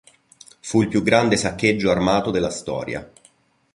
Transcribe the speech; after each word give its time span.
Fu 0.61 0.81
il 0.81 0.87
più 0.87 1.03
grande 1.03 1.37
saccheggio 1.37 1.91
armato 1.91 2.31
della 2.31 2.49
storia. 2.49 3.07